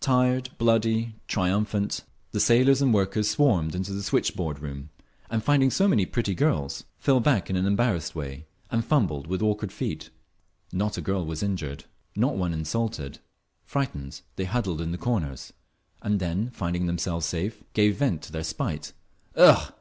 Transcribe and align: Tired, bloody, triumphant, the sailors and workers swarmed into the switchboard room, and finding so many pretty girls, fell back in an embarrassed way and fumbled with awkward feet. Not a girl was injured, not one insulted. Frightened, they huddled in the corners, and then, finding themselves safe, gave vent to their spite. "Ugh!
Tired, 0.00 0.50
bloody, 0.58 1.14
triumphant, 1.28 2.02
the 2.32 2.40
sailors 2.40 2.82
and 2.82 2.92
workers 2.92 3.30
swarmed 3.30 3.76
into 3.76 3.92
the 3.92 4.02
switchboard 4.02 4.58
room, 4.58 4.90
and 5.30 5.40
finding 5.40 5.70
so 5.70 5.86
many 5.86 6.04
pretty 6.04 6.34
girls, 6.34 6.82
fell 6.98 7.20
back 7.20 7.48
in 7.48 7.54
an 7.54 7.64
embarrassed 7.64 8.12
way 8.12 8.46
and 8.72 8.84
fumbled 8.84 9.28
with 9.28 9.40
awkward 9.40 9.70
feet. 9.70 10.10
Not 10.72 10.96
a 10.98 11.00
girl 11.00 11.24
was 11.24 11.44
injured, 11.44 11.84
not 12.16 12.34
one 12.36 12.52
insulted. 12.52 13.20
Frightened, 13.62 14.20
they 14.34 14.46
huddled 14.46 14.80
in 14.80 14.90
the 14.90 14.98
corners, 14.98 15.52
and 16.02 16.18
then, 16.18 16.50
finding 16.50 16.86
themselves 16.86 17.26
safe, 17.26 17.62
gave 17.72 17.98
vent 17.98 18.22
to 18.22 18.32
their 18.32 18.42
spite. 18.42 18.94
"Ugh! 19.36 19.72